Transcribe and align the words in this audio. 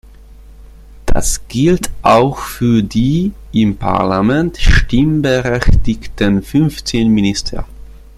Das 1.05 1.47
gilt 1.47 1.91
auch 2.01 2.39
für 2.39 2.81
die 2.81 3.33
im 3.51 3.77
Parlament 3.77 4.57
stimmberechtigten 4.57 6.41
fünfzehn 6.41 7.07
Minister. 7.09 7.67